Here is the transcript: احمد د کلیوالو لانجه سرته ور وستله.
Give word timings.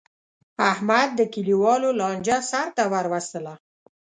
احمد 0.71 1.09
د 1.15 1.21
کلیوالو 1.33 1.89
لانجه 1.99 2.37
سرته 2.51 2.83
ور 2.91 3.05
وستله. 3.13 3.53